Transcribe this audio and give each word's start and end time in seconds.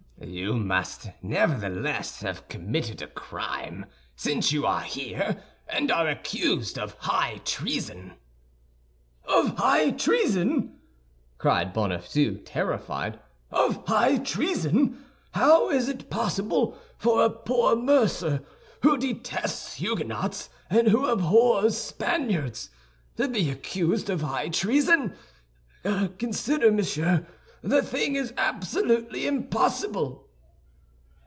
"You 0.23 0.53
must, 0.53 1.07
nevertheless, 1.23 2.19
have 2.21 2.47
committed 2.47 3.01
a 3.01 3.07
crime, 3.07 3.87
since 4.15 4.51
you 4.51 4.67
are 4.67 4.81
here 4.81 5.41
and 5.67 5.91
are 5.91 6.07
accused 6.07 6.77
of 6.77 6.93
high 6.99 7.41
treason." 7.43 8.13
"Of 9.25 9.57
high 9.57 9.89
treason!" 9.89 10.79
cried 11.39 11.73
Bonacieux, 11.73 12.35
terrified; 12.45 13.19
"of 13.49 13.85
high 13.87 14.19
treason! 14.19 15.03
How 15.31 15.71
is 15.71 15.89
it 15.89 16.11
possible 16.11 16.77
for 16.99 17.25
a 17.25 17.29
poor 17.31 17.75
mercer, 17.75 18.43
who 18.83 18.97
detests 18.99 19.73
Huguenots 19.81 20.51
and 20.69 20.89
who 20.89 21.07
abhors 21.07 21.75
Spaniards, 21.77 22.69
to 23.17 23.27
be 23.27 23.49
accused 23.49 24.07
of 24.11 24.21
high 24.21 24.49
treason? 24.49 25.13
Consider, 25.83 26.71
monsieur, 26.71 27.25
the 27.63 27.83
thing 27.83 28.15
is 28.15 28.33
absolutely 28.37 29.27
impossible." 29.27 30.27